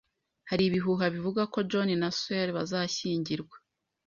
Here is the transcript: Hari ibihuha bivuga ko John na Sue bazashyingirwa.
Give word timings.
Hari 0.49 0.63
ibihuha 0.69 1.05
bivuga 1.15 1.41
ko 1.53 1.57
John 1.69 1.89
na 2.01 2.09
Sue 2.19 2.41
bazashyingirwa. 2.55 3.55